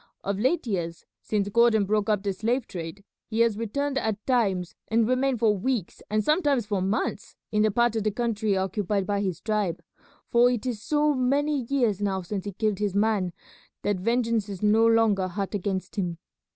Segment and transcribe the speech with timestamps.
[0.23, 4.73] Of late years, since Gordon broke up the slave trade, he has returned at times
[4.87, 9.05] and remained for weeks and sometimes for months in the part of the country occupied
[9.05, 9.83] by his tribe,
[10.31, 13.31] for it is so many years now since he killed his man
[13.83, 16.17] that vengeance is no longer hot against him.